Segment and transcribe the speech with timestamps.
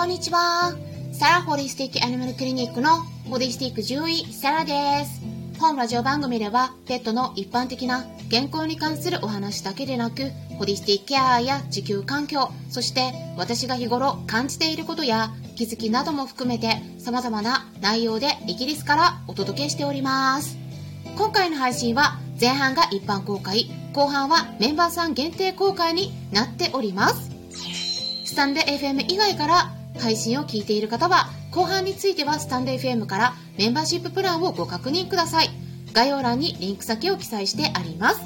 [0.00, 0.74] こんにちは。
[1.12, 4.72] サラホリスティックアニマルクリニックのホリスティック獣医サラで
[5.04, 5.20] す。
[5.60, 20.56] 本ラジオ番組ではペットの一般的な健康に関するお話だけでなく、ホリスティックケアや地球環境、そして私が日頃感じていることや気づきなども含めて様々な内容でイギリスからお届けしております。
[21.18, 27.30] 今回の配信は前半が一般公開、後半はメンバーさん限定公開になっております。
[28.24, 35.50] スタンデ FM 以外から配信を聞いている方は、後半についてはスタンデ FM からメンバーシッププランをご確認ください。
[35.92, 38.20] 概要欄にリンク先を記載してあります。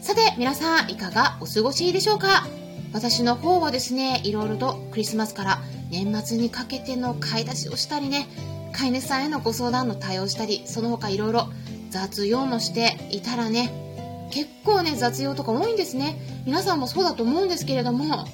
[0.00, 2.46] さて、皆さんいかがお過ごしでしょうか？
[2.92, 5.58] 私の方はですね、いろいろとクリスマスから
[5.90, 8.28] 年末にかけての買い出しをしたりね、
[8.72, 11.48] 飼い主さんへのご相談の対応したり、その他いろいろ
[11.90, 13.87] 雑用もしていたらね、
[14.30, 16.20] 結構ね、雑用とか多いんですね。
[16.46, 18.26] 皆さんもそうだと思うんですけれども、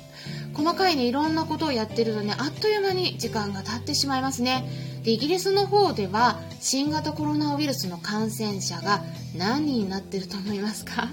[0.54, 4.68] 細かいね、いろんなことをやってるとね、あっという間に時間が経ってしまいますね。
[5.02, 9.02] で、イギリスの方では、新型コロナウイルスの感染者が
[9.36, 11.08] 何人になってると思いますか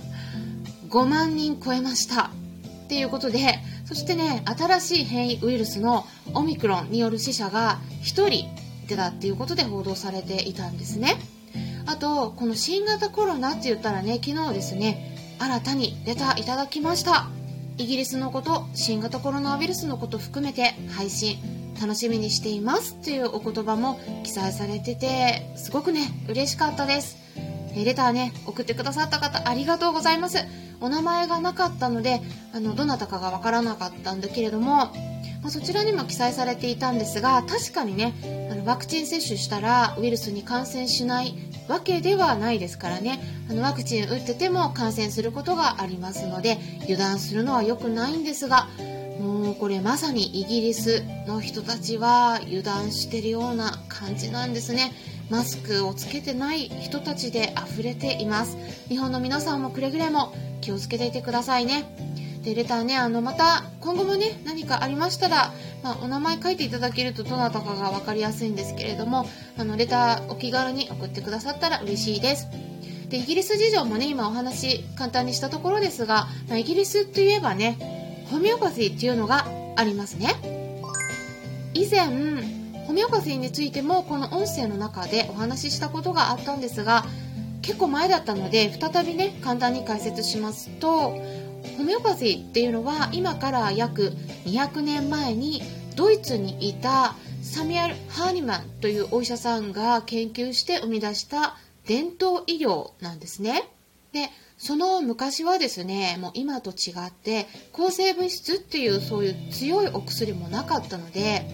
[0.90, 2.26] ?5 万人超えました。
[2.26, 8.48] っていうことで、そしてね、新しい変異ウイルスのオミクロンによる死者が1人
[8.88, 11.16] 出たっていうことで報道されていたんですね。
[11.92, 17.28] あと、この新型コロナって言ったらね、昨日ですね、新たにレターいただきました。
[17.78, 21.38] イギリスのこと、新型コロナウイルスのこと含めて配信
[21.82, 27.18] 楽しみにしていますというお言葉も記載されてて、すごくね、嬉しかったです。
[27.76, 30.38] レターね、送ってくださった方ありがとうございます。
[30.80, 32.22] お名前がなかったので、
[32.54, 34.94] あの、どなたかがわからなかったんだけれども、
[35.44, 38.14] ま、そちらにも記載されていたんですが、確かにね、
[38.50, 41.36] あのワクチン接種したらウイルスに感染しない
[41.68, 43.20] わけではないですからね。
[43.50, 48.68] あのワクチン打ってても感染することがありますので油断するのは良くないんですが
[49.20, 54.94] もうこれまさにイギリスの人たちは油断してるような感じなんですね。
[55.30, 58.58] マスクをつけてない人たちで溢れています。
[58.90, 61.86] 日本の皆さんもくれぐれも気をつけていてくださいね。
[62.44, 65.54] で、レターね、あの、また、今後もね、何かありましたら、
[65.84, 72.48] まあ、お名前書いていただけるとどなたかが分かりやすいんですけれども、あの、レターお気軽に送ってくださったら嬉しいです。
[73.10, 80.36] で、イギリス事情もね、今お話簡単にしたところですが、まあ、イギリスといえばね、ホメオパシーっていうのがありますね。
[81.74, 82.08] 以前、
[82.88, 87.06] ホメオパシーについてもこの音声の中でお話ししたことがあったんですが、
[87.62, 91.22] 結構前だったので、再びね、簡単に解説しますと、
[91.78, 94.14] ホメオパシーっていうのは今から約
[94.46, 95.62] 200年前に
[95.96, 103.68] ドイツにいたサミュエル・ハーニマンというお医者さんが研究して生み出した伝統医療なんですね。
[104.14, 111.46] で、その昔はですね、もう今と違って抗生物質っていうそういう強いお薬もなかったので、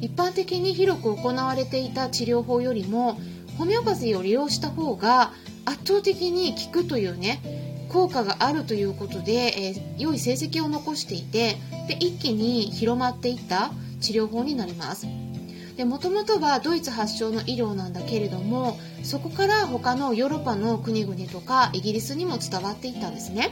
[0.00, 3.18] 一般的に広く行われていた治療法よりも
[3.58, 5.32] ホメオパシーを利用した方が
[5.64, 7.40] 圧倒的に効くというね
[7.94, 11.56] 効果があるということで、えー、良い成績を残していて
[11.86, 15.06] で一気に広まっていった治療法になります。
[15.78, 23.50] もともとはドイツ発祥の医療なんだけれどもそこから他のヨーロッパの国々とかイギリスにも伝わっていったんですね。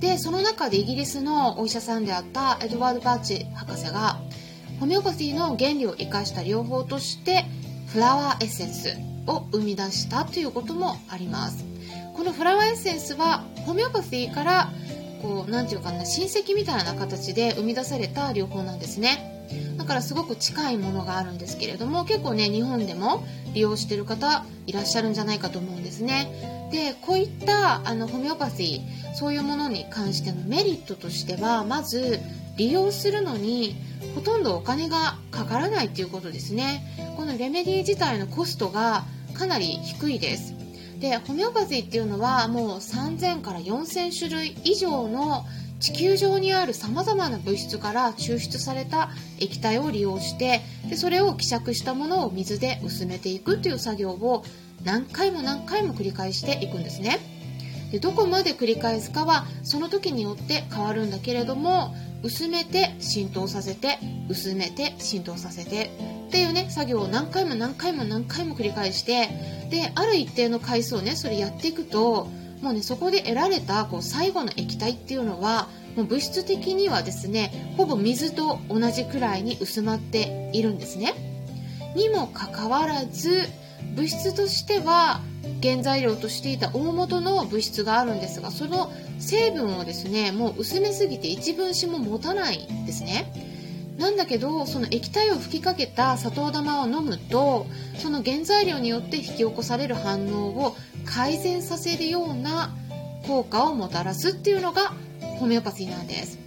[0.00, 4.18] でその中でイギリスのお医者さんであったエドワード・バーチ博士が
[4.80, 7.44] ホメオパシーの原理を生かした療法として
[7.86, 8.96] フラワーエッセンス
[9.26, 11.77] を生み出したということもあります。
[12.18, 14.72] このフラワーエッセンスはホメオパシーから
[15.22, 19.46] こう何て言うかな親戚みたいな形で生み出された療法なんですね。
[19.78, 23.24] だからすごく近いものがあるんですけれども結構ね日本でも
[23.54, 26.68] 利用してる方いらっしゃるんじゃないかと思うんですね。
[26.72, 32.18] でこういったあのホメオパシーそういうものに関してのメリットとしてはまず
[32.56, 33.76] 利用するのに
[34.16, 36.82] ほとんどお金がかからないっていうことですね。
[37.16, 40.57] このレメディ自体のコストがかなり低いです。
[41.00, 45.44] でホメオパシーっていうのはもう3000から4000種類以上の
[45.80, 54.44] 地球上にあるさまざまな物質から抽出された液体を利用してでそれを希釈したものを水で薄めていくという作業を
[54.84, 57.18] 何回も何回も繰り返していくんですね。
[57.92, 63.98] でどこまで繰り返すかはその時によって変わるんだけれども薄めて浸透させて
[64.28, 66.18] 薄めて浸透させて。
[66.28, 69.28] っていうね作業を何回も何回も何回も繰り返して
[69.70, 72.28] である一定の回数をねそれやっていくと
[72.60, 81.14] もうねそこで得られたこう最後の液体っていうのはもう物質的にはですねほぼ水と同じくらいに薄まっているんですね。
[81.96, 83.48] にもかかわらず
[83.96, 85.22] 物質としては
[85.62, 93.32] 原材料としていた大元の物質があるんですがその成分をですねもう薄めすぎて一分子も持たないんですね。
[93.98, 97.66] なんだけどその液体を吹きかけた砂糖玉を飲むと
[97.96, 102.70] その原材料によって引き起こされる反応を改善させるような
[103.26, 104.92] 効果をもたらすっていうのが
[105.40, 106.38] ホメオパシーなんです。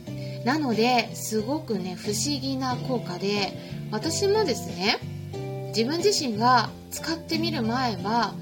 [0.46, 3.52] なのですごくね不思議な効果で
[3.92, 4.98] 私もですね
[5.68, 8.34] 自分自身が使ってみる前は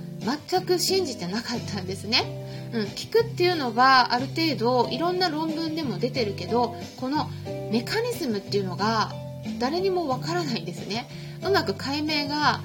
[0.49, 2.38] 全く信じてなかったんですね。
[2.73, 7.27] うん、聞くっていうのがある程度いろんな論文でも出てるけどこの
[7.71, 9.11] メカニズムっていうのが
[9.57, 11.07] 誰にもわからないんですね。
[11.43, 12.61] うまく解明が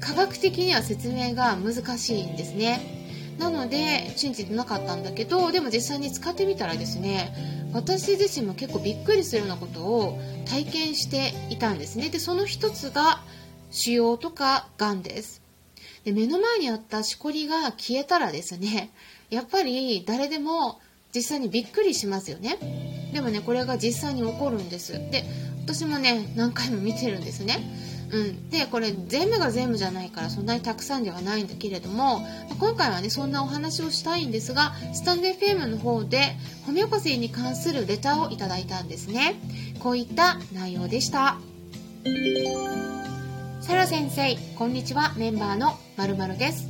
[0.00, 3.00] 科学的には説明が難しいんですね。
[3.38, 7.32] なので信じてなかったんだけどでも実際に使ってみたらですね
[7.72, 12.10] 私自身も結構びっくりするようなことを体験していたんですね。
[12.10, 13.22] でその一つが
[13.70, 15.40] 腫瘍とかがんです。
[16.04, 18.90] で目の前にあったしこりが消えたらですね
[19.30, 20.80] やっぱり誰でも
[21.14, 23.10] 実際にびっくりしますよね。
[23.12, 24.92] でもねこれが実際に起こるんです。
[24.92, 25.24] で
[25.64, 27.58] 私もね何回も見てるんですね。
[28.12, 32.26] うん、でこれ全部が全部じゃないからそんなにたくさんではないんだけれども
[32.58, 36.36] 今回はねそんなお話をしたいんですがスタンレー FM の方で
[36.66, 39.36] ホメオパシーに関するレターをいただいたんですね。
[39.78, 41.38] こういった内容でした。
[43.60, 45.14] サラ先生こんにちは。
[45.16, 46.66] メンバーのまるです。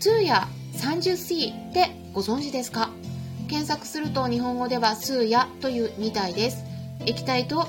[0.00, 0.48] 2や
[0.78, 2.90] 30C ってご存知ですか？
[3.48, 6.64] 検索すると日本語ではスーヤというみたいです。
[7.06, 7.66] 液体と、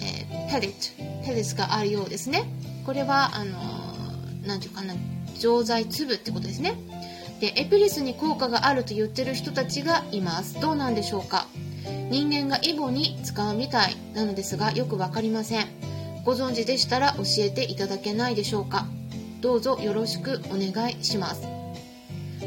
[0.00, 2.44] えー、ペレットペレットがあるようですね。
[2.86, 3.58] これはあの
[4.46, 4.94] 何て言うかな
[5.38, 6.74] 錠剤粒ってことですね。
[7.40, 10.60] でエピリスに効果があると言ってる人たちがいます。
[10.60, 11.46] どうなんでしょうか？
[12.10, 15.66] 人間がイボに使うみたいなのですがよく分かりません。
[16.24, 18.86] ご存知でしたら教えていただけないでしょうか？
[19.40, 21.61] どうぞよろしくお願いします。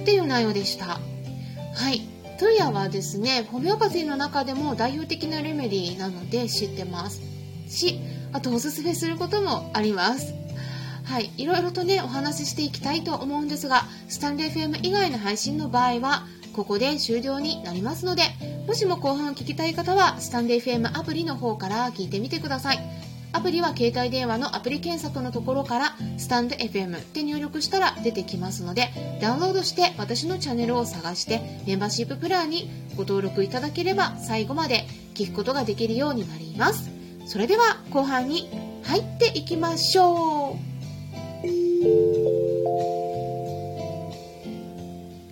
[0.06, 0.86] っていう内容でした。
[0.86, 2.02] はい。
[2.38, 7.24] トゥヤはですね、ホメオパシーの中でも代表的なレメディーなので知ってます。
[7.68, 8.00] し、
[8.32, 10.36] あとおすすめすることもあります。
[11.06, 11.32] はい。
[11.38, 18.22] いろいろとね、お話ししていきたいと思うんですが、スタンレー FM 以外の配信の場合は、ここで終了になりますので、
[18.68, 23.05] もしも後半を聞きたい方は、スタンレー FM アプリの方から聞いてみてください。
[23.36, 28.88] アプリは携帯電話のアプリ検索のところからスタンド FM って入力したら出てきますので
[29.22, 34.86] ダウンロードして私のチャンネルを探してメンバーシッププランにご登録いただければ最後まで
[35.16, 36.90] 聞くことができるようになります。
[37.26, 38.50] それでは後半に
[38.84, 40.75] 入っていきましょう。